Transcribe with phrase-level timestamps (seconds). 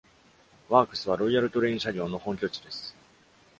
[0.67, 2.95] ワークスはロイヤル・トレイン車両の本拠地です。